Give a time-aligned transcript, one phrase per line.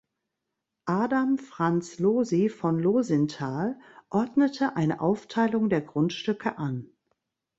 [0.87, 6.89] Adam Franz Losy von Losinthal ordnete eine Aufteilung der Grundstücke an.